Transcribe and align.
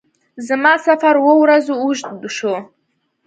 زما 0.47 0.73
سفر 0.85 1.15
اووه 1.19 1.35
ورځو 1.41 1.73
اوږد 1.81 2.23
شو. 2.37 2.53